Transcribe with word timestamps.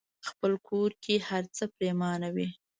خپل 0.29 0.51
کور 0.67 0.91
کې 1.03 1.15
هرڅه 1.27 1.63
پريمانه 1.77 2.29
وي. 2.35 2.47